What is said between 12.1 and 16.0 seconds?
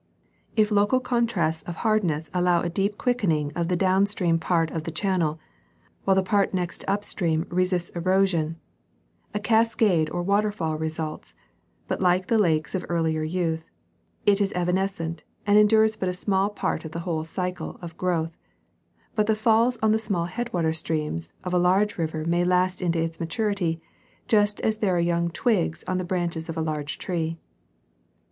the lakes of earlier youth, it is evanescent, and endures